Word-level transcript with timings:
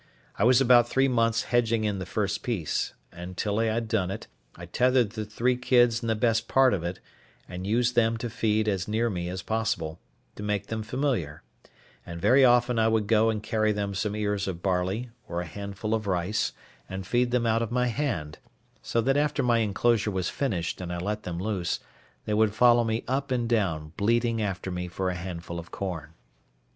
I 0.35 0.43
was 0.45 0.59
about 0.59 0.89
three 0.89 1.07
months 1.07 1.43
hedging 1.43 1.83
in 1.83 1.99
the 1.99 2.07
first 2.07 2.41
piece; 2.41 2.95
and, 3.11 3.37
till 3.37 3.59
I 3.59 3.65
had 3.65 3.87
done 3.87 4.09
it, 4.09 4.25
I 4.55 4.65
tethered 4.65 5.11
the 5.11 5.25
three 5.25 5.55
kids 5.55 6.01
in 6.01 6.07
the 6.07 6.15
best 6.15 6.47
part 6.47 6.73
of 6.73 6.83
it, 6.83 6.99
and 7.47 7.67
used 7.67 7.93
them 7.93 8.17
to 8.17 8.27
feed 8.27 8.67
as 8.67 8.87
near 8.87 9.11
me 9.11 9.29
as 9.29 9.43
possible, 9.43 9.99
to 10.37 10.41
make 10.41 10.65
them 10.65 10.81
familiar; 10.81 11.43
and 12.03 12.19
very 12.19 12.43
often 12.43 12.79
I 12.79 12.87
would 12.87 13.05
go 13.05 13.29
and 13.29 13.43
carry 13.43 13.71
them 13.71 13.93
some 13.93 14.15
ears 14.15 14.47
of 14.47 14.63
barley, 14.63 15.11
or 15.27 15.39
a 15.39 15.45
handful 15.45 15.93
of 15.93 16.07
rice, 16.07 16.51
and 16.89 17.05
feed 17.05 17.29
them 17.29 17.45
out 17.45 17.61
of 17.61 17.69
my 17.71 17.85
hand; 17.85 18.39
so 18.81 19.01
that 19.01 19.17
after 19.17 19.43
my 19.43 19.59
enclosure 19.59 20.09
was 20.09 20.29
finished 20.29 20.81
and 20.81 20.91
I 20.91 20.97
let 20.97 21.21
them 21.21 21.37
loose, 21.37 21.79
they 22.25 22.33
would 22.33 22.55
follow 22.55 22.83
me 22.83 23.03
up 23.07 23.29
and 23.29 23.47
down, 23.47 23.93
bleating 23.97 24.41
after 24.41 24.71
me 24.71 24.87
for 24.87 25.09
a 25.09 25.13
handful 25.15 25.59
of 25.59 25.69
corn. 25.69 26.13